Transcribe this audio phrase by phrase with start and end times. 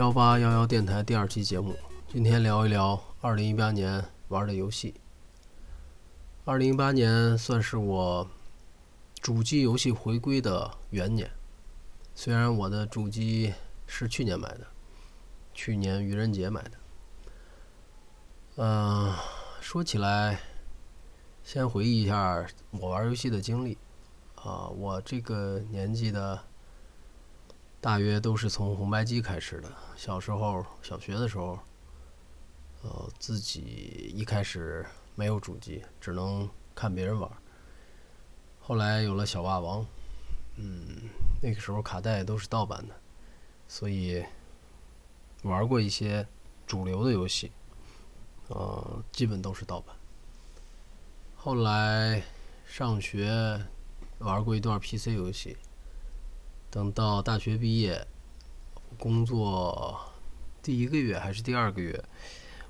[0.00, 1.76] 幺八幺幺电台第二期节目，
[2.08, 4.94] 今天聊一聊二零一八年玩的游戏。
[6.46, 8.26] 二零一八年算是我
[9.20, 11.30] 主机游戏回归的元年，
[12.14, 13.52] 虽然我的主机
[13.86, 14.66] 是去年买的，
[15.52, 16.70] 去年愚人节买的。
[18.56, 19.14] 嗯，
[19.60, 20.40] 说起来，
[21.44, 23.76] 先回忆一下我玩游戏的经历。
[24.36, 26.42] 啊，我这个年纪的，
[27.82, 29.70] 大约都是从红白机开始的。
[30.00, 31.58] 小时候，小学的时候，
[32.80, 34.82] 呃，自己一开始
[35.14, 37.30] 没有主机，只能看别人玩。
[38.60, 39.86] 后来有了小霸王，
[40.56, 41.02] 嗯，
[41.42, 42.94] 那个时候卡带都是盗版的，
[43.68, 44.24] 所以
[45.42, 46.26] 玩过一些
[46.66, 47.52] 主流的游戏，
[48.48, 49.94] 呃，基本都是盗版。
[51.36, 52.22] 后来
[52.64, 53.60] 上学。
[54.20, 55.56] 玩过一段 PC 游戏，
[56.70, 58.06] 等到大学毕业，
[59.00, 59.98] 工作
[60.62, 62.04] 第一个月还是第二个月，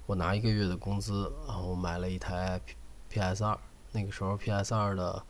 [0.07, 2.61] 我拿一个月的工资，然后买了一台
[3.09, 3.59] PS 二。
[3.91, 5.27] 那个时候 PS 二的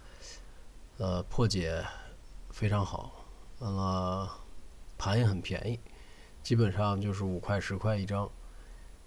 [0.98, 1.82] 呃破解
[2.50, 3.24] 非常好，
[3.60, 4.30] 完了
[4.98, 5.80] 盘也很便宜，
[6.42, 8.30] 基本上就是五块十块一张，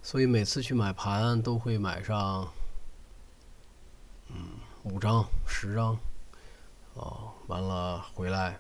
[0.01, 2.51] 所以每次去买盘都会买上
[4.29, 5.95] 嗯五张十张。
[6.95, 8.59] 哦，完了回来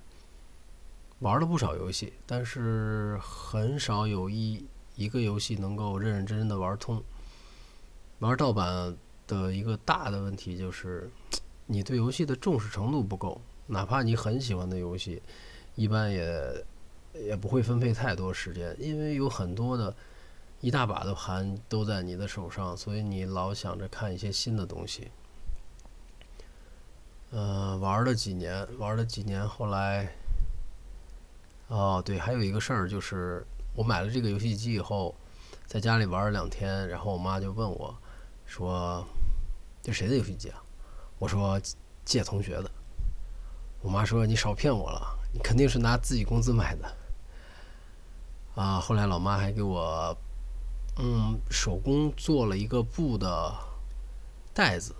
[1.23, 7.01] 玩了不少游戏，但是很少有一一个游戏能够认认真真的玩通。
[8.19, 8.93] 玩盗版
[9.25, 11.09] 的一个大的问题就是，
[11.65, 13.39] 你对游戏的重视程度不够。
[13.67, 15.21] 哪怕你很喜欢的游戏，
[15.75, 16.65] 一般也
[17.13, 19.95] 也不会分配太多时间，因为有很多的
[20.59, 25.07] 一大把的盘都在你的手上，所以你老想着看一些新的东西。
[27.31, 30.13] 呃，玩了几年，玩了几年，后来，
[31.73, 33.43] 哦，对，还有一个事儿就是，
[33.73, 35.15] 我买了这个游戏机以后，
[35.65, 37.97] 在家里玩了两天，然后我妈就问我，
[38.45, 39.03] 说
[39.81, 40.61] ：“这谁的游戏机啊？”
[41.17, 41.59] 我说
[42.05, 42.69] ：“借同学的。”
[43.81, 46.95] 我妈说：“你少骗我了，你肯定是拿自己工资买的。”
[48.53, 50.15] 啊，后来老妈还给我，
[50.99, 53.51] 嗯，手工做了一个布的
[54.53, 54.93] 袋子。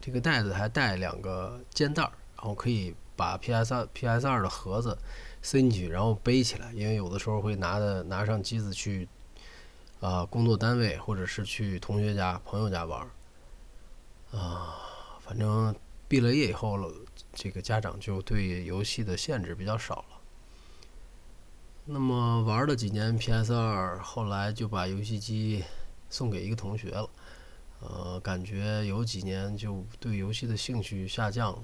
[0.00, 4.98] 这个袋子还带两个肩带儿，然后可以把 PS 二 PS 二的盒子
[5.44, 6.72] 塞进去，然后背起来。
[6.72, 9.06] 因为有的时候会拿的拿上机子去
[10.00, 14.74] 啊工作单位，或者是去同学家、朋友家玩儿啊。
[15.20, 15.74] 反正
[16.08, 16.90] 毕了业以后了，
[17.34, 20.20] 这个家长就对游戏的限制比较少了。
[21.84, 25.62] 那么玩了几年 PS 二，后来就把游戏机
[26.08, 27.10] 送给一个同学了。
[27.80, 31.62] 呃，感觉有几年就对游戏的兴趣下降了，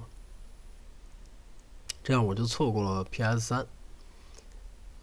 [2.03, 3.67] 这样我就错过了 PS 三。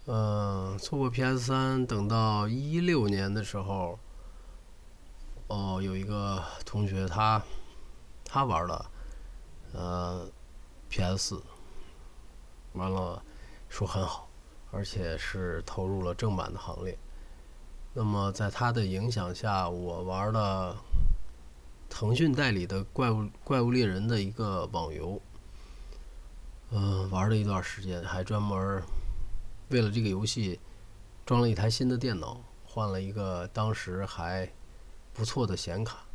[0.05, 3.99] 嗯，错过 PS 三，等到一六年的时候，
[5.47, 7.41] 哦，有一个同学他
[8.25, 8.91] 他玩了
[9.73, 10.27] 呃
[10.89, 11.43] PS 四，
[12.73, 13.21] 完了
[13.69, 14.27] 说很好，
[14.71, 16.97] 而且是投入了正版的行列。
[17.93, 20.75] 那么在他的影响下，我玩了。
[21.91, 25.19] 腾讯代理的《怪物怪物猎人》的一个网游，
[26.71, 28.81] 嗯，玩了一段时间，还专门
[29.69, 30.59] 为了这个游戏
[31.25, 34.51] 装了一台新的电脑，换了一个当时还
[35.13, 36.05] 不错的显卡。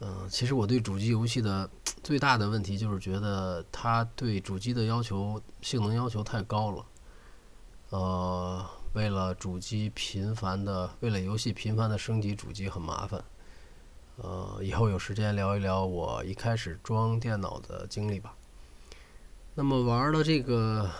[0.00, 1.68] 嗯，其实我对主机游戏的
[2.02, 6.86] 最大的问题就是觉得它对主机的要求性能要求太高了。
[7.90, 13.22] 呃，为了主机频繁的，为了游戏频繁的升级主机很麻烦。
[14.16, 18.34] 呃，以后有时间聊一聊我一开始装电脑的经历吧。
[19.58, 20.90] 那么玩了这个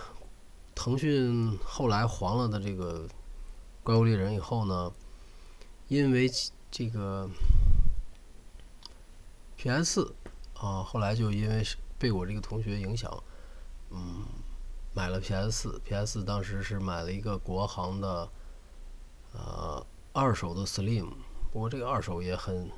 [0.73, 3.07] 腾讯后来黄了的这个
[3.83, 4.91] 《怪物猎人》以后呢，
[5.87, 6.27] 因为
[6.71, 7.29] 这个
[9.57, 10.11] PS
[10.55, 11.63] 啊，后来就因为
[11.99, 13.23] 被我这个同学影响，
[13.91, 14.25] 嗯，
[14.95, 15.79] 买了 PS。
[15.85, 18.27] PS 当时是买了一个国行的
[19.33, 21.11] 呃二手的 Slim，
[21.51, 22.71] 不过这个二手也很。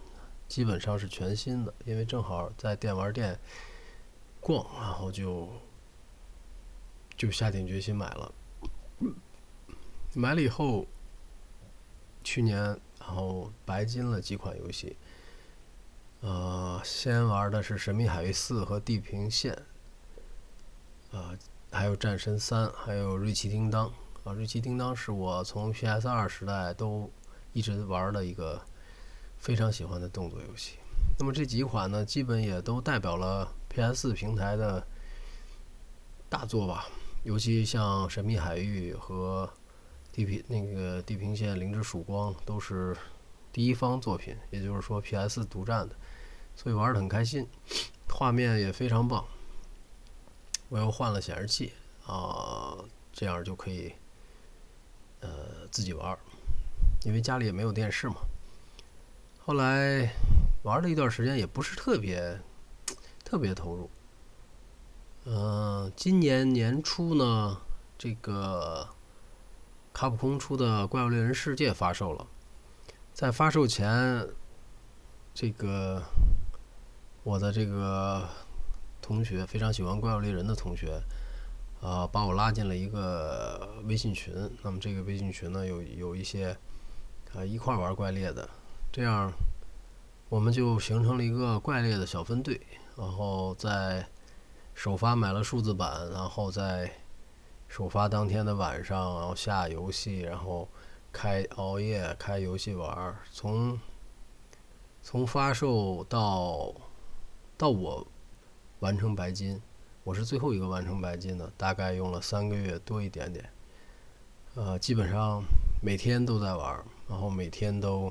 [0.49, 3.39] 基本上是全新的，因为正好在电玩店
[4.39, 5.47] 逛，然后就
[7.19, 8.33] 就下定决心买了。
[10.13, 10.87] 买了以后，
[12.23, 12.57] 去年
[12.99, 14.95] 然后白金了几款游戏。
[16.21, 19.53] 呃，先玩的是《神秘海域四》和《地平线》，
[21.11, 21.37] 呃，
[21.71, 23.87] 还有《战神三》，还有《瑞奇叮当》。
[24.23, 27.11] 啊，《瑞奇叮当》是我从 PS 二时代都
[27.51, 28.61] 一直玩的一个。
[29.37, 30.73] 非常喜欢的动作游戏，
[31.17, 34.85] 那么这几款呢，基本也都代表了 PS 平台的
[36.27, 36.89] 大作吧。
[37.29, 39.47] 尤其像《神秘海域》和
[40.15, 42.97] 《地平那个地平线、灵之曙光都是
[43.53, 45.95] 第一方作品，也就是说 PS 独占的，
[46.55, 47.47] 所以玩的很开心，
[48.07, 49.23] 画面也非常棒。
[50.69, 51.71] 我又换了显示器
[52.03, 52.75] 啊，
[53.13, 53.93] 这样就可以
[55.19, 56.17] 呃自己玩，
[57.05, 58.15] 因为家里也没有电视嘛。
[59.37, 60.11] 后来
[60.63, 62.39] 玩了一段时间，也不是特别
[63.23, 63.87] 特别投入。
[65.31, 67.61] 嗯，今年年初呢，
[67.99, 68.89] 这个
[69.93, 72.25] 卡普空出的《怪物猎人世界》发售了。
[73.13, 74.27] 在发售前，
[75.31, 76.01] 这个
[77.21, 78.27] 我的这个
[79.03, 80.99] 同学非常喜欢《怪物猎人》的同学，
[81.79, 84.33] 啊，把我拉进了一个微信群。
[84.63, 86.57] 那么这个微信群呢，有有一些
[87.35, 88.49] 啊一块玩怪猎的，
[88.91, 89.31] 这样
[90.27, 92.59] 我们就形成了一个怪猎的小分队，
[92.97, 94.09] 然后在。
[94.79, 96.89] 首发买了数字版，然后在
[97.67, 100.69] 首发当天的晚上，然后下游戏，然后
[101.11, 103.13] 开熬夜开游戏玩。
[103.29, 103.77] 从
[105.01, 106.73] 从发售到
[107.57, 108.07] 到我
[108.79, 109.61] 完成白金，
[110.05, 113.49] 我是最后一个完成白金的，大概用了三个月多一点点。
[114.55, 115.43] 呃，基本上
[115.83, 118.09] 每天都在玩，然后每天都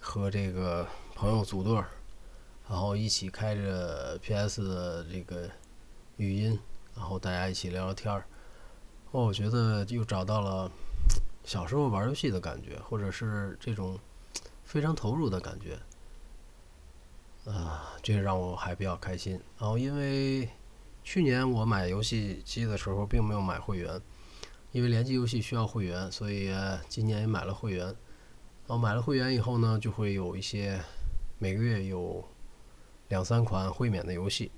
[0.00, 1.74] 和这个朋友组队，
[2.70, 5.50] 然后一起开着 PS 的这个。
[6.16, 6.58] 语音，
[6.94, 8.24] 然后大家一起聊聊天儿，
[9.10, 10.70] 哦，我觉得又找到了
[11.44, 13.98] 小时候玩游戏的感觉，或者是这种
[14.64, 15.78] 非常投入的感觉，
[17.50, 19.40] 啊，这让我还比较开心。
[19.58, 20.48] 然后因为
[21.02, 24.00] 去年我买游戏机的时候并没有买会员，
[24.72, 26.54] 因为联机游戏需要会员，所以
[26.88, 27.86] 今年也买了会员。
[28.66, 30.80] 然后买了会员以后呢，就会有一些
[31.38, 32.26] 每个月有
[33.08, 34.50] 两三款会免的游戏。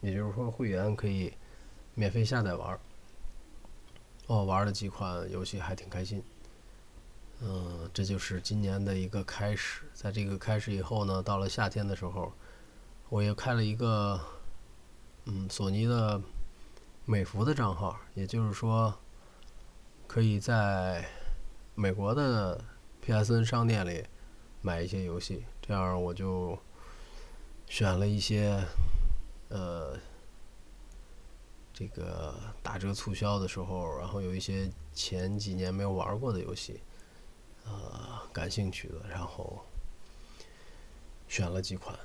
[0.00, 1.32] 也就是说，会员可以
[1.94, 2.80] 免费下载玩儿。
[4.26, 6.22] 哦，玩了几款游戏还挺开心。
[7.40, 9.82] 嗯，这就是今年的一个开始。
[9.94, 12.32] 在这个开始以后呢，到了夏天的时候，
[13.08, 14.20] 我又开了一个
[15.24, 16.20] 嗯索尼的
[17.04, 18.94] 美服的账号，也就是说，
[20.06, 21.04] 可以在
[21.74, 22.62] 美国的
[23.04, 24.04] PSN 商店里
[24.60, 25.44] 买一些游戏。
[25.62, 26.58] 这样我就
[27.66, 28.62] 选了一些。
[29.48, 29.98] 呃，
[31.72, 36.80] 这个打折促销的时候，然后有一些前几年没有玩过的游戏，
[37.64, 39.64] 呃，感兴趣的，然后
[41.28, 41.98] 选了几款，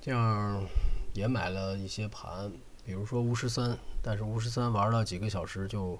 [0.00, 0.66] 这样
[1.14, 2.52] 也买了一些盘，
[2.84, 5.96] 比如说巫师三，但是巫师三玩了几个小时就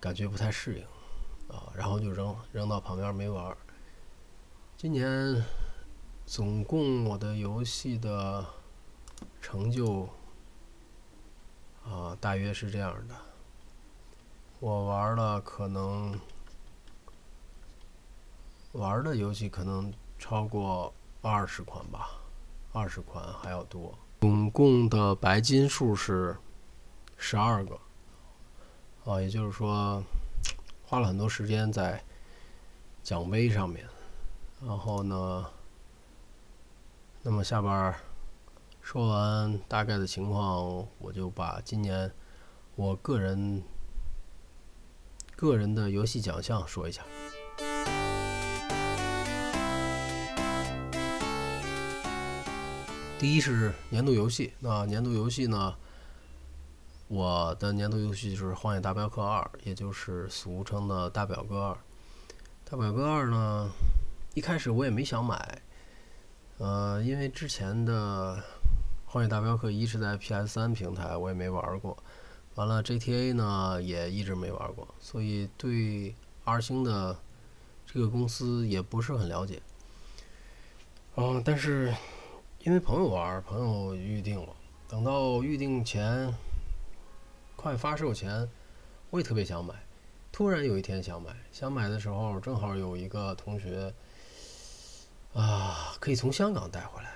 [0.00, 3.56] 感觉不太适应，啊，然后就扔扔到旁边没玩。
[4.76, 5.44] 今年
[6.26, 8.44] 总共我的游戏的。
[9.42, 10.08] 成就
[11.84, 13.14] 啊，大约是这样的。
[14.60, 16.18] 我玩了可能
[18.70, 22.08] 玩的游戏可能超过二十款吧，
[22.72, 23.92] 二十款还要多。
[24.20, 26.36] 总共的白金数是
[27.16, 27.76] 十二个
[29.04, 30.00] 啊，也就是说
[30.86, 32.00] 花了很多时间在
[33.02, 33.84] 奖杯上面。
[34.64, 35.50] 然后呢，
[37.22, 37.92] 那么下边。
[38.82, 42.12] 说完大概的情况，我就把今年
[42.74, 43.62] 我个人
[45.36, 47.02] 个人的游戏奖项说一下。
[53.18, 55.74] 第一是年度游戏，那年度游戏呢，
[57.06, 61.78] 我的年度游戏就是《荒野大镖客二》，也就是俗称的大表哥二。
[62.64, 63.70] 大表哥二呢，
[64.34, 65.62] 一开始我也没想买，
[66.58, 68.36] 呃，因为之前的。
[69.12, 71.94] 《荒野大镖客一》是在 PS3 平台，我也没玩过。
[72.54, 76.14] 完了，GTA 呢也一直没玩过，所以对
[76.44, 77.14] R 星的
[77.84, 79.60] 这个公司也不是很了解。
[81.16, 81.94] 嗯，但是
[82.60, 84.56] 因为朋友玩，朋友预定了，
[84.88, 86.32] 等到预定前
[87.54, 88.48] 快发售前，
[89.10, 89.74] 我也特别想买。
[90.32, 93.92] 突然有一天想买，想买的时候正好有一个同学
[95.34, 97.12] 啊，可以从香港带回来。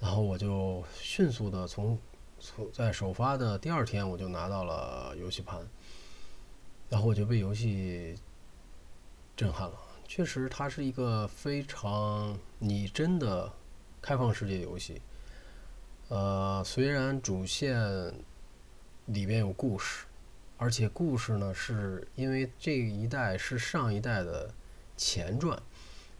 [0.00, 1.98] 然后我就迅速的从
[2.38, 5.66] 从在首发的第二天我就拿到了游戏盘，
[6.90, 8.14] 然后我就被游戏
[9.34, 9.74] 震撼了。
[10.06, 13.50] 确实，它是一个非常拟真的
[14.02, 15.00] 开放世界游戏。
[16.08, 18.14] 呃，虽然主线
[19.06, 20.04] 里边有故事，
[20.58, 24.52] 而且故事呢是因为这一代是上一代的
[24.96, 25.60] 前传，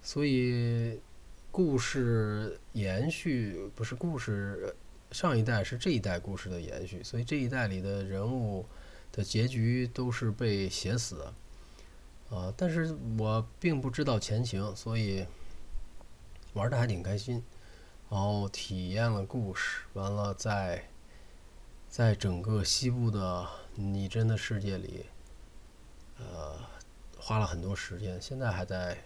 [0.00, 0.98] 所以。
[1.54, 4.74] 故事延续不是故事，
[5.12, 8.66] 上一代是这一代故事的延续，所以这一代里的人物
[9.12, 11.34] 的结局都是被写死的。
[12.36, 15.24] 啊，但是我并不知道前情，所以
[16.54, 17.40] 玩的还挺开心，
[18.10, 20.88] 然后体验了故事，完了在
[21.88, 25.06] 在整个西部的拟真的世界里，
[26.18, 26.58] 呃，
[27.16, 29.04] 花了很多时间，现在还在，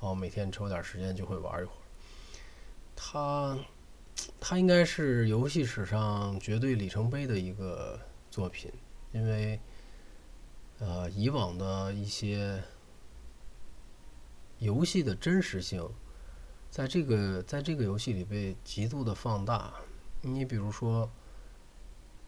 [0.00, 1.78] 哦，每天抽点时间就会玩一会儿。
[2.96, 3.58] 它
[4.40, 7.98] 它应该是游戏史上绝对里程碑的一个
[8.30, 8.72] 作品，
[9.12, 9.60] 因为。
[10.80, 12.62] 呃，以往的一些
[14.60, 15.84] 游戏的真实性，
[16.70, 19.74] 在这个在这个游戏里被极度的放大。
[20.20, 21.10] 你比如说，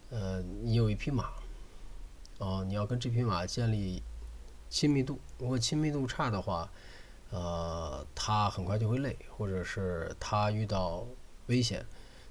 [0.09, 1.31] 呃，你有一匹马，
[2.39, 4.03] 哦，你要跟这匹马建立
[4.69, 5.17] 亲密度。
[5.39, 6.69] 如果亲密度差的话，
[7.31, 11.05] 呃，它很快就会累，或者是它遇到
[11.47, 11.85] 危险，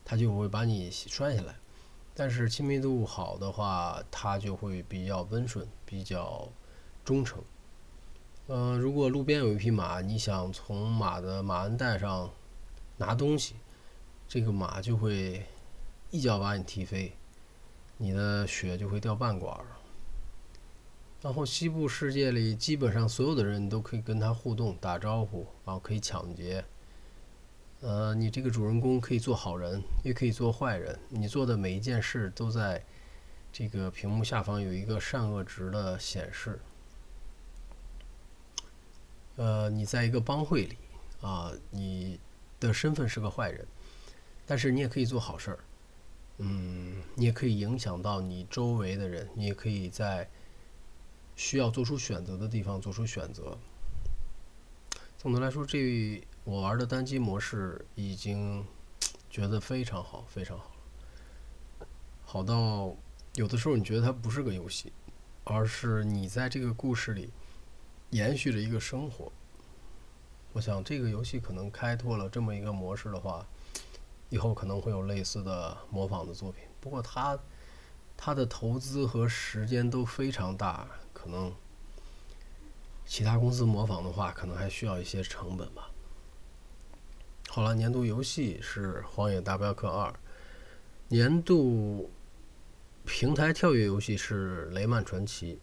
[0.04, 1.54] 它就会把你摔下来。
[2.14, 6.46] 但是亲密度好的话，它就会比较温顺，比较
[7.04, 7.42] 忠诚。
[8.46, 12.30] 呃，如果路边有一匹马，你想从马的马鞍带上
[12.98, 13.54] 拿东西，
[14.28, 15.46] 这个马就会
[16.10, 17.12] 一脚把你踢飞，
[17.96, 19.64] 你的血就会掉半管儿。
[21.22, 26.64] 然后西部世界里，基本上所有的人都可以跟他互动、打招呼，然后可以抢劫。
[27.80, 30.98] 呃，你这个主人公可以做好人，也可以做坏人。
[31.08, 32.82] 你做的每一件事都在
[33.52, 36.58] 这个屏幕下方有一个善恶值的显示。
[39.36, 40.76] 呃，你在一个帮会里
[41.20, 42.18] 啊，你
[42.58, 43.66] 的身份是个坏人，
[44.46, 45.58] 但是你也可以做好事儿。
[46.38, 50.28] 嗯，你也可以影响到你周围的人，你也可以在
[51.40, 53.56] 需要做出选择的地方做出选择。
[55.16, 56.22] 总的来说，这。
[56.42, 58.64] 我玩的单机模式已经
[59.28, 60.70] 觉得非常好，非常好，
[62.24, 62.96] 好到
[63.34, 64.90] 有的时候你觉得它不是个游戏，
[65.44, 67.30] 而是你在这个故事里
[68.08, 69.30] 延续着一个生活。
[70.54, 73.46] 我想这个游戏可能开拓了这么一个模式的话，
[74.30, 76.64] 以后可能会有类似的模仿的作品。
[76.80, 77.38] 不过它
[78.16, 80.88] 它的投资和时间都非常大，
[81.20, 81.52] 可能
[83.04, 85.90] 其他公司模仿的话，可能还需要一些成本吧。
[87.48, 90.08] 好了，年度游戏是《荒野大镖客二》，
[91.08, 92.10] 年度
[93.04, 95.58] 平台跳跃游戏是《雷曼传奇》，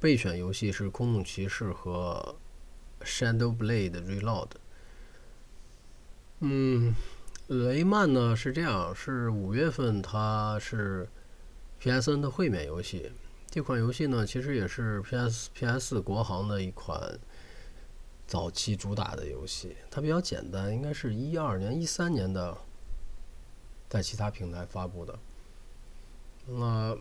[0.00, 2.34] 备选游戏是《空洞骑士》和
[3.06, 4.48] 《Shadow Blade Reload》。
[6.40, 6.94] 嗯，
[7.46, 11.08] 雷曼呢是这样，是五月份它是
[11.80, 13.12] PSN 的会免游戏，
[13.50, 17.18] 这款游戏呢其实也是 PS PS 国行的一款。
[18.26, 22.56] 早期主打的游戏，它比较简单，应该是一二年、一三年的，
[23.88, 25.18] 在其他平台发布的。
[26.46, 26.96] 那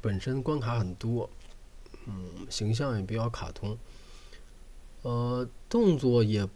[0.00, 1.30] 本身关卡很多，
[2.06, 3.78] 嗯，形象也比较卡通，
[5.02, 6.48] 呃，动作也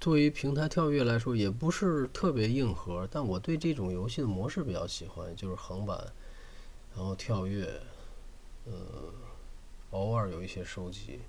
[0.00, 6.12] 对于平台跳跃来说也不是特别硬核，但我对这种游戏的模式比较喜欢，就是横版，
[6.96, 7.68] 然后跳跃，
[8.64, 8.72] 呃，
[9.90, 11.20] 偶尔有一些收集。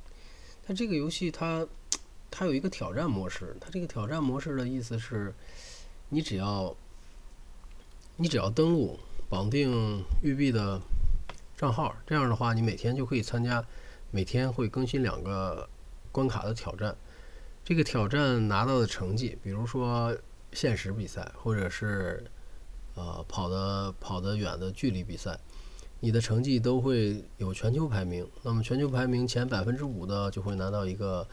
[0.66, 1.68] 它这个游戏，它
[2.32, 3.54] 它有一个挑战模式。
[3.60, 5.34] 它这个挑战模式的意思是，
[6.08, 6.74] 你只要
[8.16, 8.98] 你只要登录
[9.30, 10.82] 绑定育碧的
[11.58, 13.62] 账号，这样的话，你每天就可以参加，
[14.10, 15.68] 每天会更新两个
[16.14, 16.96] 关卡的挑战。
[17.66, 20.18] 这个挑战拿到的成绩，比如说
[20.54, 22.26] 限时比赛，或者是
[22.96, 25.38] 呃跑的跑得远的距离比赛。
[26.00, 31.28] 你的成绩都会有全球排名，那么全球排名前百分之五的就会拿到一个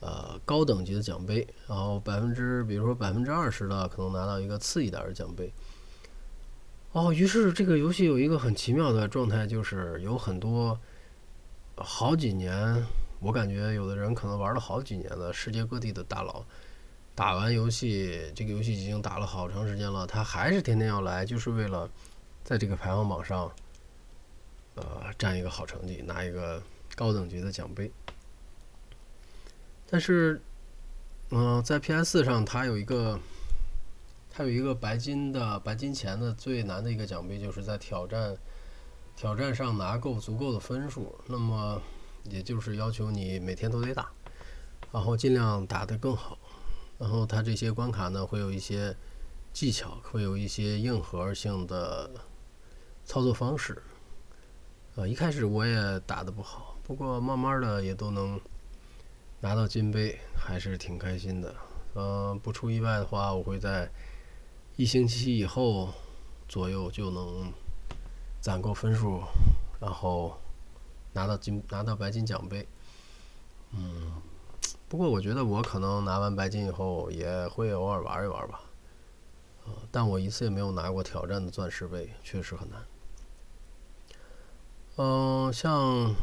[0.00, 5.52] 呃高等级的奖杯，然后百分之比如说百分之二十的可能拿到一个次一点的奖杯。
[6.92, 10.76] 哦，于是这个游戏有一个很奇妙的状态，就是有很多
[11.76, 12.82] 好几年，
[13.20, 16.42] 我感觉有的人可能玩了好几年的世界各地的大佬，
[17.14, 21.88] 打完游戏，这个游戏已经打了好长时间了，他还是天天要来，就是为了
[22.42, 23.50] 在这个排行榜上。
[24.76, 26.62] 呃，占一个好成绩，拿一个
[26.94, 27.90] 高等级的奖杯。
[29.90, 30.40] 但是，
[31.30, 33.18] 嗯，在 PS 上，它有一个，
[34.30, 38.36] 它有一个白金的白金前的最难的一个奖杯，就是在挑战
[39.16, 41.14] 挑战上拿够足够的分数。
[41.26, 41.82] 那么，
[42.24, 44.10] 也就是要求你每天都得打，
[44.92, 46.38] 然后尽量打得更好。
[46.98, 48.94] 然后，它这些关卡呢，会有一些
[49.52, 52.10] 技巧，会有一些硬核性的
[53.04, 53.82] 操作方式。
[54.96, 58.38] 呃，一开始我也打的不好，不过慢慢的也都能
[59.40, 61.54] 拿到金杯，还是挺开心的。
[61.94, 63.88] 呃，不出意外的话，我会在
[64.76, 65.92] 一星期以后
[66.48, 67.52] 左右就能
[68.40, 69.22] 攒够分数，
[69.80, 70.36] 然后
[71.12, 72.66] 拿到金拿到白金奖杯。
[73.70, 74.12] 嗯，
[74.88, 78.60] 不过我觉得我可能拿完白金以后也会偶尔玩一玩吧。
[79.66, 82.84] 呃，但我一次也没有拿过挑战的钻石杯，确实很难。
[85.02, 86.10] 嗯，像《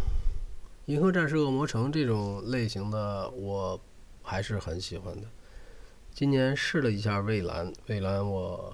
[0.85, 3.79] 银河战士：恶魔城》这种类型的，我
[4.21, 5.27] 还是很喜欢的。
[6.11, 8.71] 今年试了一下蔚蓝，蔚蓝我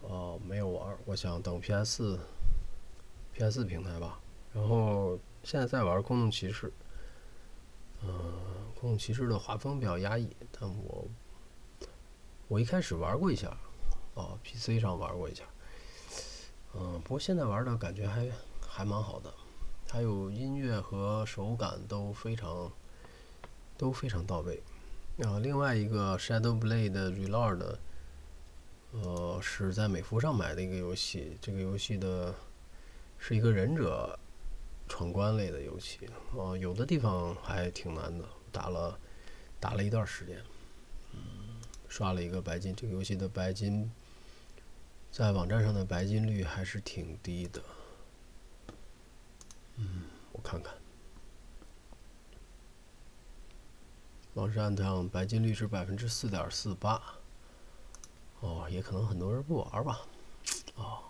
[0.00, 2.18] 呃没有玩，我想等 PS
[3.34, 4.18] PS 平台吧。
[4.54, 6.66] 然后现在在玩《空洞骑士》，
[8.02, 8.08] 嗯，
[8.80, 11.06] 《空洞骑士》的画风比较压抑，但我
[12.48, 13.54] 我一开始玩过一下，
[14.14, 15.44] 哦，PC 上玩过一下，
[16.74, 18.26] 嗯，不过现在玩的感觉还
[18.72, 19.34] 还蛮好的，
[19.88, 22.72] 还有音乐和手感都非常
[23.76, 24.62] 都非常到位。
[25.16, 27.76] 然后另外一个 Shadow Blade Reload，
[28.92, 31.36] 呃，是在美服上买的一个游戏。
[31.42, 32.32] 这个游戏的
[33.18, 34.16] 是一个忍者
[34.88, 38.98] 闯关类的游戏，呃，有的地方还挺难的，打了
[39.58, 40.38] 打了一段时间，
[41.12, 41.20] 嗯，
[41.88, 42.74] 刷了一个白金。
[42.74, 43.90] 这个游戏的白金
[45.10, 47.60] 在网站上的白金率还是挺低的，
[50.50, 50.74] 看看。
[54.34, 57.00] 网站上白金率是百分之四点四八，
[58.40, 60.00] 哦，也可能很多人不玩吧，
[60.74, 61.04] 哦，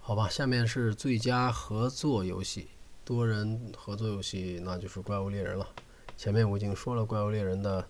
[0.00, 2.70] 好吧，下面是最佳合作游戏，
[3.04, 5.68] 多人合作游戏那就是《怪物猎人》了。
[6.16, 7.88] 前面我已经说了《怪物猎人》的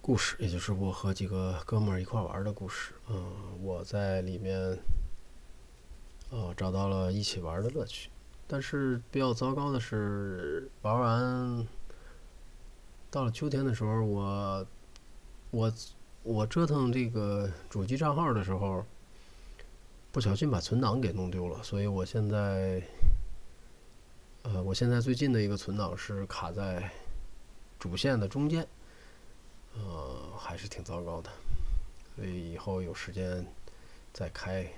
[0.00, 2.94] 故事，也就是我和几个哥们儿一块玩的故事。
[3.08, 4.76] 嗯，我在里面，
[6.30, 8.10] 哦，找到了一起玩的乐趣，
[8.52, 11.64] 但是比较糟糕的是玩完。
[13.08, 14.66] 到了秋天的时候，我
[15.52, 15.72] 我
[16.24, 18.84] 我折腾这个主机账号的时候，
[20.10, 22.82] 不小心把存档给弄丢了，所以我现在，
[24.42, 26.90] 呃，我现在最近的一个存档是卡在
[27.78, 28.66] 主线的中间，
[29.74, 31.30] 呃，还是挺糟糕的，
[32.16, 33.46] 所以以后有时间
[34.12, 34.68] 再开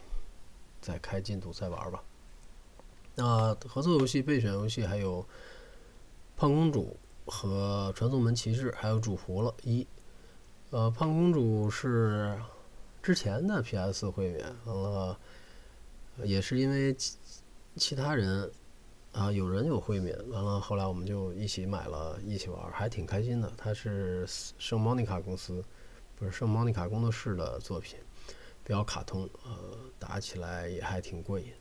[0.82, 2.02] 再开进度再玩吧。
[3.14, 5.26] 那合作游戏备选游戏还有
[6.36, 6.96] 胖公主。
[7.24, 9.86] 和传送门骑士还有主仆了一，
[10.70, 12.36] 呃，胖公主是
[13.00, 15.18] 之前的 PS 会员，完了
[16.24, 17.16] 也是因为其
[17.76, 18.50] 其他人
[19.12, 23.50] 啊有人有会免，完了后来我们就一起买了一起玩，还挺开心的。
[23.56, 25.64] 它是圣莫妮卡公司，
[26.16, 27.96] 不是圣莫妮卡工作室的作品，
[28.64, 31.52] 比较卡通，呃，打起来也还挺过瘾。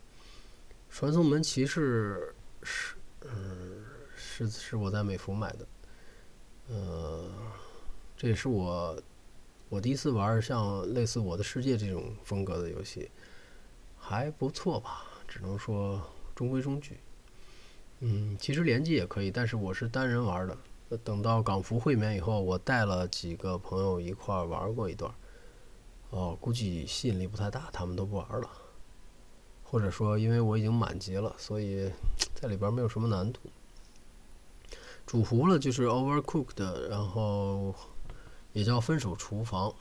[0.91, 3.83] 传送门骑士是嗯。
[4.23, 5.67] 是是我在美服买的，
[6.69, 7.29] 呃，
[8.15, 8.97] 这也是我
[9.67, 13.11] 我第一次玩像类似《我的世界》这种风格的游戏，
[13.99, 15.05] 还不错吧？
[15.27, 16.01] 只能说
[16.33, 16.97] 中规中矩。
[17.99, 20.57] 嗯，其实联机也可以，但是我是单人玩的。
[21.03, 25.13] 等到港服会免以后，我带了几个朋友一块玩过一段，
[26.11, 28.49] 哦，估计吸引力不太大，他们都不玩了。
[29.71, 31.89] 或者说，因为我已经满级了，所以
[32.35, 33.39] 在里边没有什么难度。
[35.05, 37.73] 主服了就是 Overcooked，然后
[38.51, 39.73] 也叫分手厨房，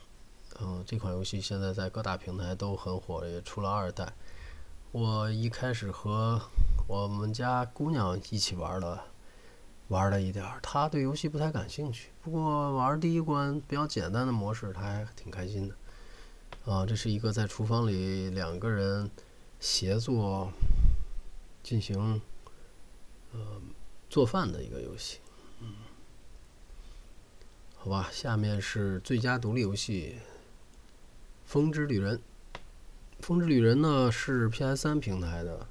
[0.61, 4.13] 嗯，这款游戏现在在各大平台都很火，也出了二代。
[4.93, 6.41] 我一开始和
[6.87, 9.05] 我们家姑娘一起玩了，
[9.89, 15.75] 玩了一点儿，她对游戏不太感兴趣，不过玩第一关比较简单的模式，她还挺开心的。
[16.73, 19.11] 啊，这是一个在厨房里两个人
[19.61, 20.51] 协作
[21.63, 22.21] 进行，
[23.33, 23.61] 呃。
[24.11, 25.21] 做饭的一个游戏，
[25.61, 25.73] 嗯，
[27.77, 30.17] 好吧，下面是最佳独立游戏
[31.45, 32.17] 《风之旅人》。
[33.21, 35.65] 《风之旅人》呢是 PS 三平台的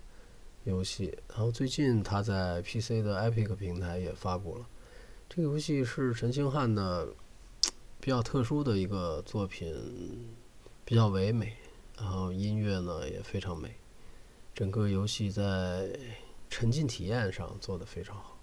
[0.63, 4.65] 游戏，然后最近它在 PC 的 Epic 平台也发布了。
[5.27, 7.09] 这个游戏是陈星汉的
[7.99, 10.33] 比较特殊的一个作品，
[10.85, 11.57] 比较唯美，
[11.97, 13.75] 然后音乐呢也非常美，
[14.59, 15.89] 整个游戏在。
[16.51, 18.35] 沉浸体验上做的非常好，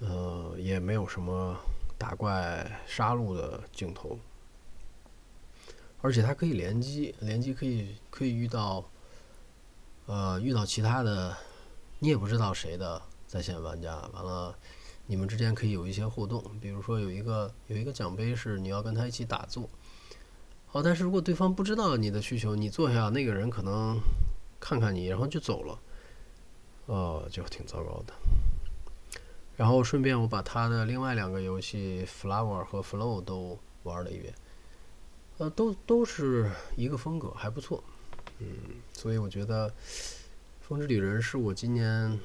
[0.00, 1.54] 呃，也没有什么
[1.98, 4.18] 打怪杀戮的镜头，
[6.00, 8.82] 而且它可以联机，联机可以可以遇到，
[10.06, 11.36] 呃，遇到其他的，
[11.98, 14.56] 你也不知道谁的在线玩家，完了，
[15.04, 19.68] 你们之间可以有一些互动，比如说有一个有一个奖杯是你要跟他一起打坐，
[20.68, 24.00] 好，但是如果对方不知道你的需求，你坐下，那个人可能
[24.62, 25.76] 看看你，然后就走了。
[26.86, 28.14] 呃，就挺糟糕的。
[29.56, 34.32] 然后顺便我把他的另外两个游戏《Flower》和《Flow》都玩了一遍，
[35.38, 37.82] 呃，都都是一个风格，还不错。
[38.38, 38.46] 嗯，
[38.92, 39.68] 所以我觉得
[40.60, 42.18] 《风之旅人》是我今年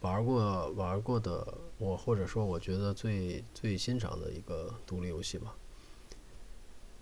[0.00, 5.54] 玩过玩过的，我或者说我觉得最最欣赏的一个独立游戏吧。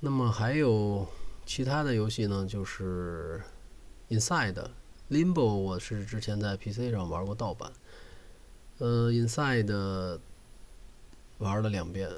[0.00, 1.06] 那么还有
[1.46, 3.40] 其他的游戏呢，就是
[4.12, 4.52] 《Inside》、
[5.08, 7.72] 《Limbo》，我是之前在 PC 上玩过盗版。
[8.76, 9.64] 呃，《Inside》
[11.38, 12.10] 玩了两遍，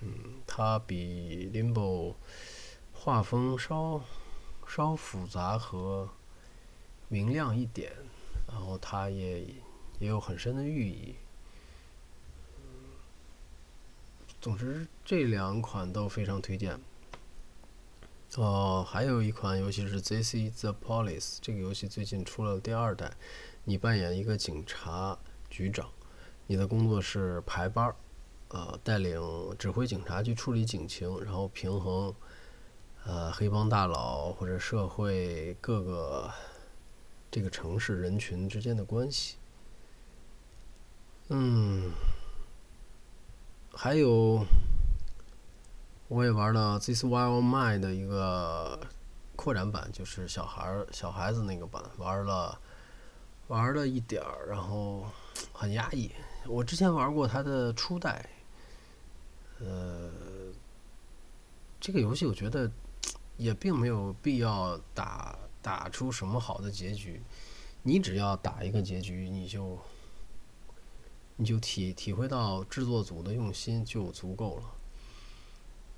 [0.00, 0.10] 嗯，
[0.44, 2.10] 它比《Limbo》
[2.92, 4.02] 画风稍
[4.66, 6.08] 稍复杂和。
[7.06, 7.92] 明亮一点，
[8.48, 9.40] 然后它也
[10.00, 11.14] 也有很深的寓意。
[14.40, 16.80] 总之，这两款都非常推荐。
[18.36, 23.12] 哦，还有一款游戏是《This Is the Police》，这个游戏最近出了第二代。
[23.64, 25.90] 你扮演一个警察局长，
[26.46, 27.96] 你的工作是排班儿，
[28.48, 29.20] 呃，带领
[29.58, 32.14] 指挥警察去处理警情，然后平衡
[33.04, 36.30] 呃黑帮大佬或者社会各个。
[37.32, 39.36] 这个城市人群之间的关系，
[41.28, 41.92] 嗯，
[43.72, 44.44] 还有
[46.10, 48.80] 我也玩了《This Wild Mind》的一个
[49.36, 52.60] 扩展版，就是小孩、小孩子那个版，玩了
[53.46, 55.06] 玩了一点儿，然后
[55.52, 56.10] 很压抑。
[56.48, 58.28] 我之前玩过它的初代，
[59.60, 60.10] 呃，
[61.78, 62.68] 这个游戏我觉得
[63.36, 65.38] 也并没有必要打。
[65.62, 67.20] 打出什么好的结局？
[67.82, 69.78] 你只要打一个结局，你就
[71.36, 74.62] 你就体体会到制作组的用心就足够了。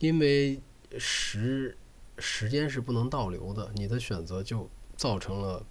[0.03, 0.61] 因为
[0.99, 1.79] 时
[2.19, 5.65] 时间是不能倒流的，你的选择就造成了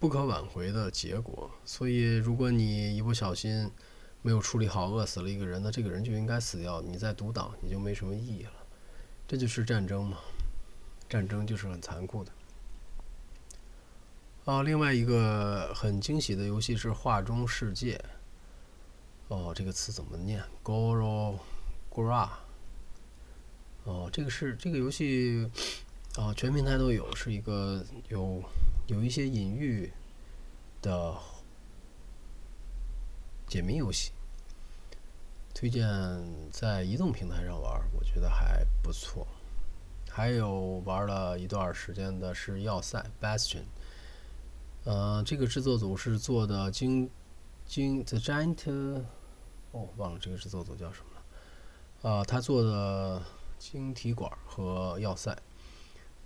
[0.00, 1.50] 不可挽回的结果。
[1.62, 3.70] 所以，如果你一不小心
[4.22, 6.80] 没有处理好，饿死了一个人，那这个人就应该死掉。
[6.80, 8.52] 你再独挡，你就没什么意义了。
[9.28, 10.16] 这就是战争嘛，
[11.06, 12.32] 战争就是很残酷的。
[14.46, 18.02] 哦，另外一个很惊喜的游戏是《画中世界》。
[19.34, 21.36] 哦，这个词怎么念？Goro
[21.90, 22.30] Gra。
[23.84, 25.50] 哦，这个是这个游戏，
[26.16, 28.42] 哦，全平台都有，是一个有
[28.86, 29.92] 有一些隐喻
[30.80, 31.16] 的
[33.48, 34.12] 解谜游戏。
[35.54, 35.86] 推荐
[36.50, 39.26] 在移动平台上玩，我觉得还不错。
[40.08, 43.64] 还有玩了一段时间的是《要塞》Bastion。
[44.84, 47.08] 呃，这个制作组是做的《晶
[47.66, 48.56] 晶 The Giant》，
[49.72, 52.10] 哦，忘了这个制作组叫什么了。
[52.10, 53.20] 啊，他做的
[53.70, 55.30] 《晶体管》和《要塞》，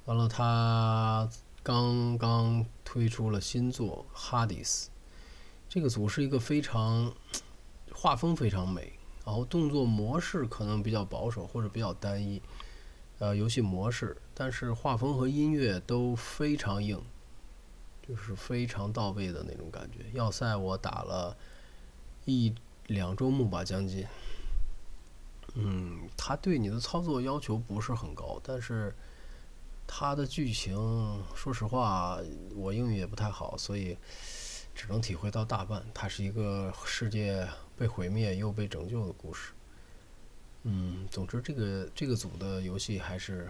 [0.07, 1.29] 完了，他
[1.62, 4.88] 刚刚推出了新作《哈迪斯》。
[5.68, 7.12] 这个组是一个非常
[7.92, 12.40] 画风非常美，然后动作模式可能比较保守或者比较单一，
[13.18, 16.99] 呃，游戏模式，但是画风和音乐都非常硬。
[18.09, 19.99] 就是非常到位的那种感觉。
[20.14, 21.37] 要塞我打了
[22.25, 22.55] 一
[22.87, 24.07] 两周目吧，将近。
[25.58, 28.94] 嗯，他对你的操作要求不是很高，但是
[29.86, 30.76] 他的剧情，
[31.34, 32.18] 说实话，
[32.54, 33.96] 我英语也不太好，所以
[34.74, 35.82] 只能体会到大半。
[35.94, 39.52] 它是一个世界被毁灭又被拯救的故事。
[40.64, 43.48] 嗯，总之这个这个组的游戏还是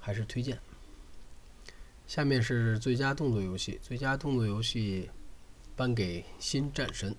[0.00, 0.60] 还是推荐。
[2.06, 5.08] 下面是最佳动作游戏，最佳动作游戏
[5.74, 7.16] 颁给《新战神》，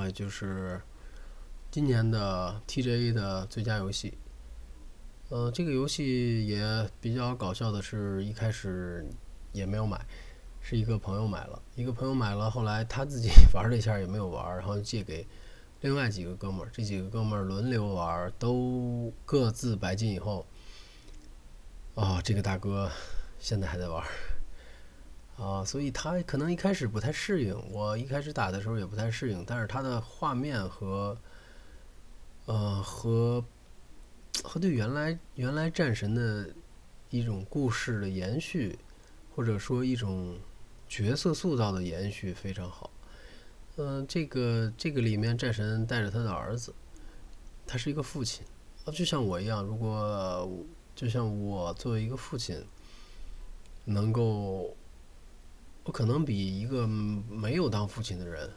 [0.00, 0.80] 啊，就是
[1.70, 4.16] 今年的 TGA 的最佳游戏。
[5.28, 9.06] 呃，这个游戏也比较搞笑的是，一开始
[9.52, 10.00] 也没有买，
[10.60, 15.26] 是一个朋友买了，一个朋友买了，后来他自己 玩了一下也没有玩，然后借给
[15.82, 20.46] 另外几个哥们儿，这几个哥们儿轮流玩，都各自白金以后，
[21.94, 22.90] 啊，这个大哥。
[23.40, 24.04] 现在还在玩
[25.36, 27.54] 啊，所以他可能一开始不太适应。
[27.70, 31.16] 我一开始打的时候也不太适应，但是它的画面和
[32.48, 33.44] 呃和
[34.42, 36.48] 和对原来原来战神的
[37.10, 38.78] 一种故事的延续，
[39.36, 40.38] 或者说一种
[40.88, 42.90] 角色塑造的延续非常好。
[43.76, 46.74] 嗯，这个这个里面战神带着他的儿子，
[47.66, 48.42] 他是一个父亲，
[48.92, 49.62] 就像我一样。
[49.62, 50.50] 如果
[50.96, 52.64] 就像我作为一个父亲。
[53.90, 54.76] 能够，
[55.84, 58.50] 我可能比一个没有当父亲的人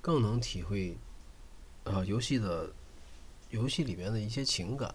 [0.00, 0.98] 更能体会，
[1.84, 2.68] 啊，游戏的
[3.56, 4.94] 游戏里面的一些情感，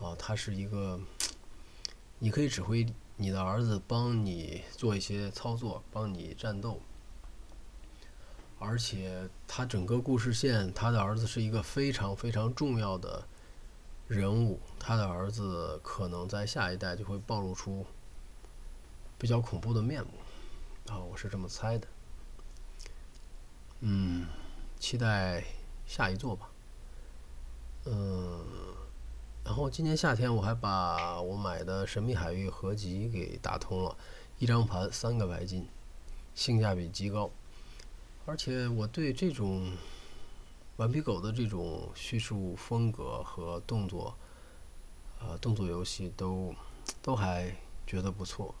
[0.00, 1.00] 啊，他是一个，
[2.18, 6.80] 你可以指挥你的儿子帮你做一些操作，帮你战斗，
[8.58, 13.24] 而且他整个故事线，他的儿子是一个非常非常重要的
[14.08, 17.86] 人物，他的儿子可能在下一代就会暴露出。
[19.18, 20.10] 比较恐怖的面目
[20.92, 21.86] 啊，我是这么猜的。
[23.80, 24.26] 嗯，
[24.78, 25.44] 期待
[25.86, 26.50] 下一座吧。
[27.88, 28.44] 嗯，
[29.44, 33.96] 然后今年夏天我还把我买的《神秘海域》合集给打通了，
[34.38, 35.66] 一张盘三个白金，
[36.34, 37.30] 性价比极高。
[38.24, 39.70] 而且我对这种
[40.78, 44.12] 顽皮狗的这种叙述风格和动作，
[45.20, 46.52] 呃，动作游戏都
[47.00, 47.54] 都还
[47.86, 48.52] 觉得不错。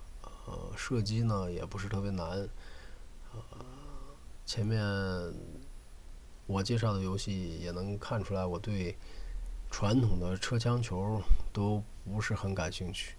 [0.46, 2.48] 呃，射击呢也不是特别难。
[3.34, 3.40] 呃，
[4.46, 4.80] 前面
[6.46, 8.96] 我介绍的游戏也能看出来，我对
[9.70, 11.20] 传统的车枪球
[11.52, 13.14] 都不是很感兴趣。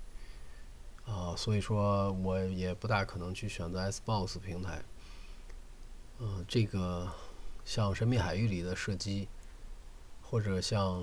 [1.06, 4.84] 啊，所以说我也不大可能去选择 Xbox 平台。
[6.20, 7.10] 嗯，这个
[7.64, 9.28] 像《神秘海域》里的射击，
[10.22, 11.02] 或者像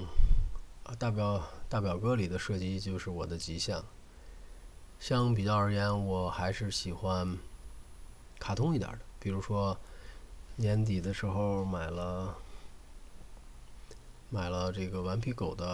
[0.99, 3.87] 《大表大表哥》里的射击，就是我的极限了。
[4.99, 7.39] 相比较而言，我还是喜欢
[8.39, 9.79] 卡通一点的，比如说
[10.57, 12.37] 年底的时候买了
[14.35, 15.65] 买了这个顽皮狗的，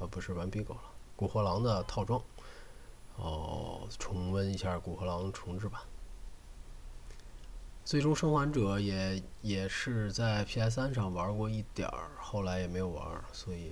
[0.00, 0.80] 啊，不是顽皮狗了，
[1.14, 2.20] 古惑狼的套装，
[3.14, 5.80] 哦，重温一下古惑狼重置版。
[7.84, 13.70] 最终生还者也也是在 PS 三上玩过一点儿，后来也没有玩，所以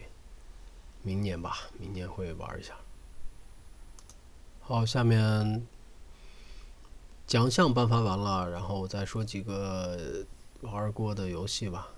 [1.03, 2.77] 明年吧，明年会玩一下。
[4.61, 5.67] 好，下面
[7.27, 10.25] 奖项颁发完了，然后再说几个
[10.61, 11.89] 玩过的游戏吧。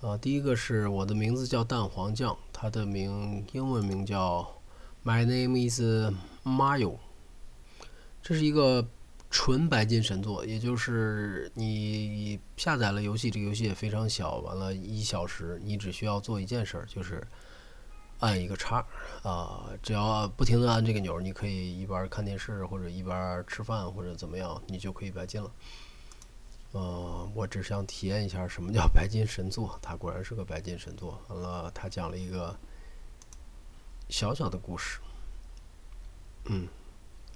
[0.00, 4.46] 啊，第一个是我的名字叫蛋黄酱，它的名英文名叫
[5.04, 5.80] My name is
[6.44, 6.96] Mario，
[8.22, 8.86] 这是一个。
[9.28, 17.26] 纯白金神作，也就是你下载了游戏，这个游戏也非常小，完了，一小时你只需要做一件事儿，就是
[18.20, 18.86] 按一个叉
[19.24, 25.50] 啊，只要不停的按这个钮，你可以一边看电视或者一边吃饭或者怎么样，你就可以白金了。
[26.76, 31.18] 呃，我只想体验一下什么叫白金神作，它果然是个白金神作。
[31.28, 32.54] 完了，他讲了一个
[34.10, 35.00] 小小的故事，
[36.44, 36.68] 嗯，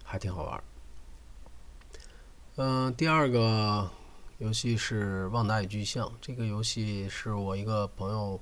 [0.05, 0.63] 还挺好玩。
[2.57, 3.91] 嗯，第二个
[4.37, 6.07] 游戏是《旺达与巨像》。
[6.21, 8.39] 这个游戏是我一个朋友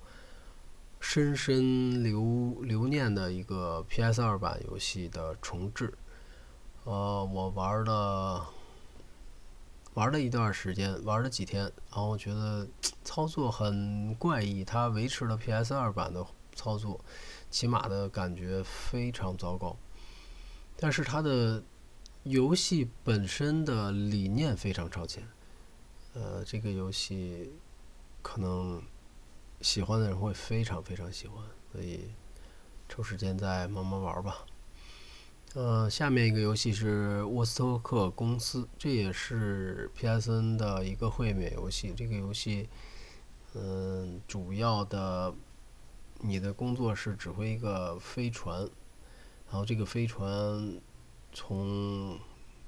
[0.99, 5.97] 深深留留念的一个 PS 二版游戏的重置。
[6.83, 8.45] 呃，我玩了
[9.99, 12.65] 玩了一段时间，玩了几天，然后觉得
[13.03, 14.65] 操作很怪异。
[14.65, 17.05] 它维持了 PS 二版的操作，
[17.51, 19.77] 起码的感觉非常糟糕。
[20.77, 21.61] 但是它的
[22.23, 25.27] 游戏本身的理念非常超前，
[26.15, 27.53] 呃，这个游戏
[28.23, 28.81] 可能
[29.61, 32.09] 喜欢的人会非常非常喜欢，所以
[32.89, 34.47] 抽时间再慢慢玩吧。
[35.59, 41.93] 呃，下面一个游戏是沃斯托克公司，这也是 PSN 的一个会免游戏。
[41.97, 42.69] 这个游戏，
[43.55, 45.35] 嗯，主要的
[46.21, 48.61] 你的工作是指挥一个飞船，
[49.51, 50.81] 然后这个飞船。
[51.33, 52.17] 从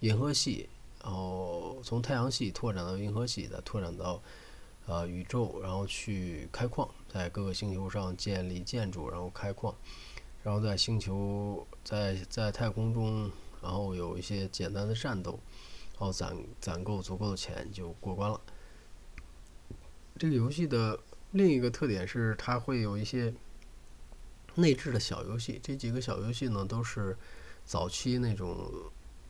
[0.00, 0.68] 银河系，
[1.00, 4.20] 然后从太阳系拓展到银河系，再拓展到
[4.86, 9.72] 呃宇宙，然后去开矿，在各个星球上建立建筑，然后开矿，
[10.42, 13.30] 然后在星球在在太空中，
[13.62, 15.38] 然后有一些简单的战斗，
[15.98, 18.40] 然后攒攒够足够的钱就过关了。
[20.18, 20.98] 这个游戏的
[21.32, 23.32] 另一个特点是，它会有一些
[24.54, 27.16] 内置的小游戏，这几个小游戏呢都是。
[27.62, 28.68] 早期那种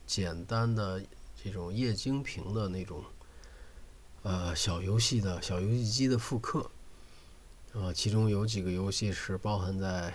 [0.07, 1.03] 简单的
[1.43, 3.03] 这种液晶屏的那种
[4.23, 6.71] 呃小游戏的小游戏机的复刻，
[7.73, 10.11] 啊，其中有几个游戏是包含在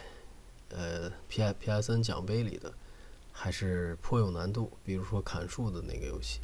[0.70, 2.72] 呃 P I P S N 奖杯里的，
[3.32, 4.72] 还是颇有难度。
[4.84, 6.40] 比如说砍树的那个游戏，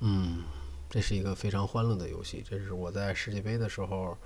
[0.00, 0.44] 嗯，
[0.88, 2.44] 这是一个非常欢乐的游戏。
[2.48, 4.16] 这是我在世界杯的时候，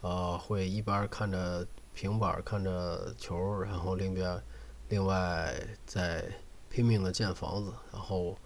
[0.00, 4.42] 呃，会一边看着平板看着球，然后另一边。
[4.88, 5.54] 另外，
[5.86, 6.22] 在
[6.68, 8.36] 拼命的建房子，然后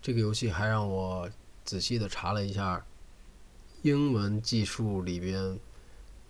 [0.00, 1.28] 这个游戏还让我
[1.66, 2.82] 仔细的查了一下
[3.82, 5.60] 英文技术里边，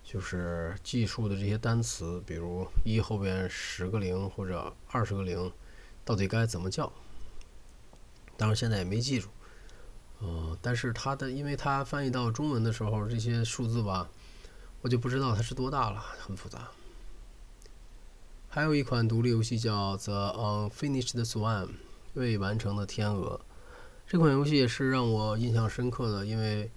[0.03, 5.51] 就是技术的这些单词，比如一后边十个零或者二十个零，
[6.05, 6.91] 到底该怎么叫？
[8.37, 9.29] 当然现在也没记住，
[10.19, 14.09] 呃，但是它的，因为它翻译到中文的时候，这些数字吧，
[14.81, 16.69] 我就不知道它是多大了，很复杂。
[18.49, 21.65] 还有一款独立游戏叫《The Unfinished Swan》，
[22.13, 23.39] 未完成的天鹅。
[24.05, 26.69] 这款游戏也是让我印象深刻的，因为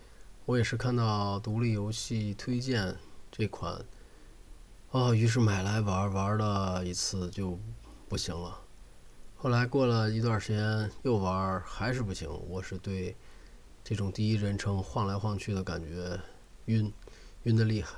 [0.44, 2.96] 我也是看到独立游戏推荐
[3.30, 3.84] 这款，
[4.90, 7.58] 哦，于是买来玩，玩了一次就
[8.08, 8.60] 不行了。
[9.36, 12.28] 后来过了一段时间又玩，还是不行。
[12.48, 13.14] 我是对
[13.84, 16.18] 这种第一人称晃来晃去的感觉
[16.66, 16.92] 晕，
[17.42, 17.96] 晕的厉害。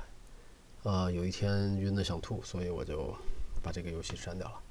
[0.83, 3.15] 呃，有一天晕的想吐，所以我就
[3.63, 4.61] 把这个游戏删掉了。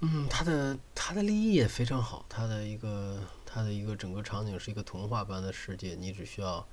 [0.00, 6.66] 嗯，它的它的立意也非常好，它的一个它的一个整个场景是一个童话般的世界，你只需要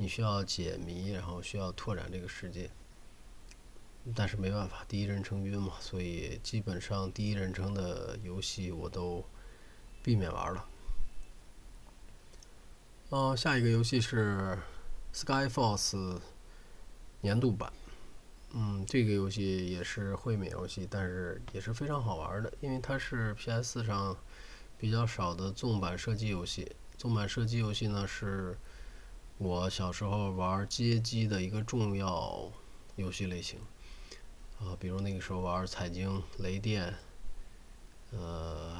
[0.00, 2.70] 你需要解谜，然后需要拓展这个世界。
[4.16, 9.22] 但是没办法，第一人称晕嘛，所以基本上第一人称的游戏我都
[10.02, 10.64] 避免玩了。
[13.10, 14.58] 哦，下一个游戏是
[15.14, 15.90] 《Skyforce》
[17.20, 17.70] 年度版。
[18.54, 24.16] 嗯，这个游戏也是会免游戏，但是也是非常好玩的，因为它是 PS 上
[24.78, 26.74] 比较少的纵版射击游戏。
[26.96, 28.56] 纵版射击游戏呢，是
[29.42, 32.52] 我小时候玩街机的一个重要
[32.96, 33.58] 游戏类型。
[34.58, 36.94] 啊，比如那个时候玩彩晶、雷电，
[38.12, 38.78] 呃，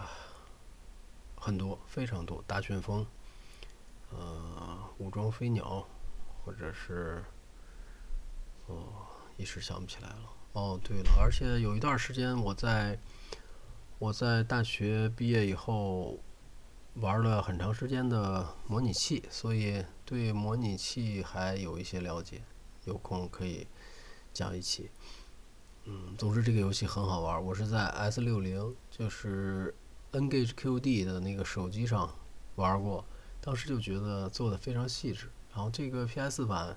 [1.35, 3.07] 很多，非常多，大旋风，
[4.11, 5.83] 呃，武装飞鸟，
[6.45, 7.25] 或者是，
[8.67, 8.93] 哦，
[9.39, 10.31] 一时想不起来了。
[10.53, 12.99] 哦，对了，而且有一段时间我在，
[13.99, 16.19] 我在大学毕业以后
[16.97, 22.43] 玩了很长时间的模拟器，所以对模拟器还有一些了解，
[22.85, 23.65] 有空可以
[24.33, 24.91] 讲一期。
[25.85, 27.41] 嗯，总之这个游戏很好玩。
[27.41, 29.73] 我是在 S 六零，就是
[30.11, 32.13] N-Gage QD 的那个手机上
[32.57, 33.05] 玩过，
[33.41, 35.31] 当时就觉得做的非常细致。
[35.55, 36.77] 然后这个 PS 版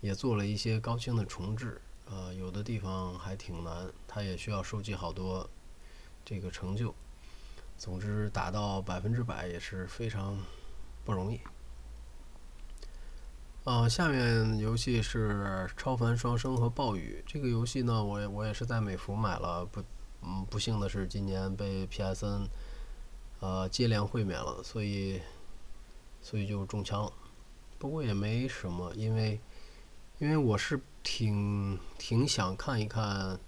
[0.00, 5.50] 也做了一些高清的重置，呃，有的地方还挺难，它也需要收集好多
[6.24, 6.94] 这个成就。
[7.76, 10.38] 总之达到百分之百也是非常
[11.04, 11.40] 不容易。
[13.68, 17.22] 呃，下面游戏是《超凡双生》和《暴雨》。
[17.30, 19.82] 这个游戏呢，我也我也是在美服买了，不，
[20.22, 22.46] 嗯，不幸的是今年被 PSN
[23.40, 25.20] 呃接连会免了，所以
[26.22, 27.12] 所以就中枪了。
[27.78, 29.38] 不过也没什么，因为
[30.18, 33.38] 因为我是挺挺想看一看，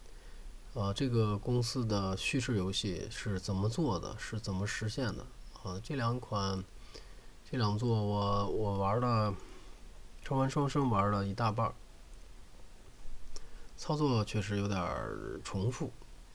[0.75, 5.25] 呃，这个公司的叙事游戏是怎么做的，是怎么实现的。
[5.63, 6.63] 啊，这两款
[7.51, 9.35] 这两座我我玩的。
[10.23, 11.75] 超凡双生玩了一大半，
[13.77, 14.79] 操作确实有点
[15.43, 15.91] 重复，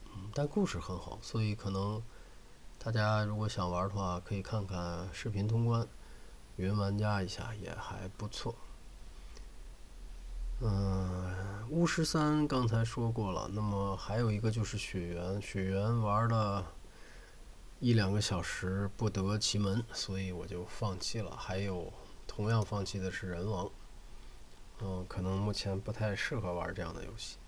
[0.06, 2.02] 嗯，但故事很好，所以可能
[2.78, 5.86] 大家如果想玩的话，可以看看视频通关，
[6.56, 8.54] 云玩家一下也还不错。
[10.60, 16.66] 嗯，巫师三刚才说过了，那么还有一个就是雪原，雪原玩了
[17.78, 21.34] 一两个小时不得其门，所以我就放弃了。
[21.36, 21.92] 还有。
[22.36, 23.70] 同样放弃的是人王，
[24.82, 27.38] 嗯，可能目前不太适合玩这样的游戏。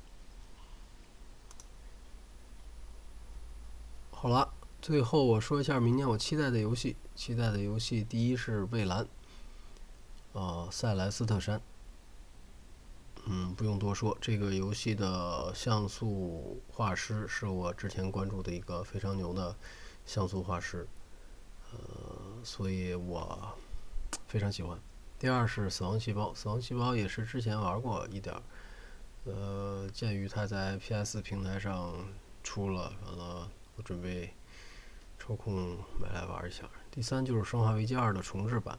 [4.10, 6.96] 好了，最后我说一下明年我期待的游戏。
[7.14, 9.06] 期待的游戏第一是《蔚蓝》，
[10.40, 11.60] 啊，塞莱斯特山。
[13.26, 19.54] 嗯，不用多说，这个游戏的像素画师是我之前关注的一个非常牛的
[20.06, 20.88] 像素画师，
[21.72, 23.52] 呃，所以我。
[24.28, 24.78] 非常喜欢。
[25.18, 28.42] 第二是《死亡细胞》，《死亡细胞》也是之前玩过一点儿。
[29.24, 31.94] 呃，鉴于它在 PS 平台上
[32.42, 34.34] 出了，完了我准备
[35.18, 36.68] 抽空买来玩一下。
[36.90, 38.78] 第三就是《生化危机二》的重置版，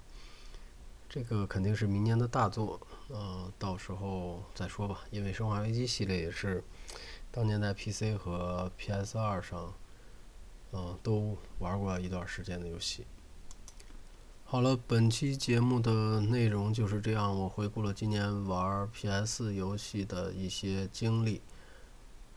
[1.09, 5.01] 这个肯定是明年的大作，呃，到时候再说吧。
[5.09, 6.63] 因为《生化危机》系列也是
[7.31, 9.73] 当年在 PC 和 PS 二上，
[10.73, 13.07] 嗯，都玩过一段时间的游戏。
[14.51, 17.39] 好了，本期节目的内容就是这样。
[17.39, 21.39] 我回顾了今年玩 PS 游戏的一些经历，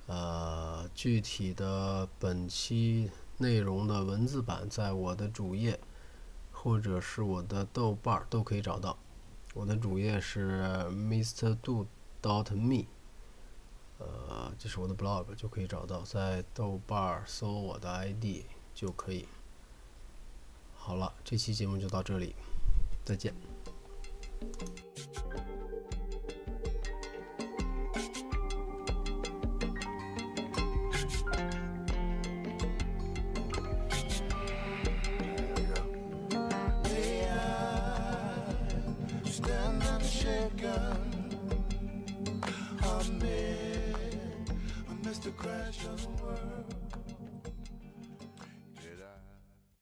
[0.06, 5.80] 呃，具体的本期内容的文字版在我的主页
[6.50, 8.98] 或者是我的豆瓣都可以找到。
[9.54, 11.56] 我的主页是 Mr.
[11.62, 11.86] Do
[12.20, 12.84] dot me，
[13.98, 18.44] 呃，这是我的 blog 就可以找到，在豆瓣搜我的 ID
[18.74, 19.26] 就可以。
[20.84, 22.34] 好了，这期节目就到这里，
[23.04, 23.32] 再见。
[45.38, 46.61] crash of the world.